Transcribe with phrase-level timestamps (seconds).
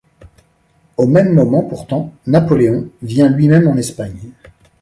[0.97, 4.31] Au même moment, pourtant, Napoléon vient lui-même en Espagne.